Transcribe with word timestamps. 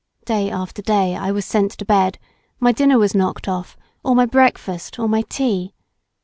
Day 0.25 0.49
after 0.49 0.81
day 0.81 1.15
I 1.15 1.29
was 1.31 1.45
sent 1.45 1.73
to 1.73 1.85
bed, 1.85 2.17
my 2.59 2.71
dinner 2.71 2.97
was 2.97 3.13
knocked 3.13 3.47
off, 3.47 3.77
or 4.03 4.15
my 4.15 4.25
breakfast, 4.25 4.97
or 4.97 5.07
my 5.07 5.21
tea. 5.21 5.75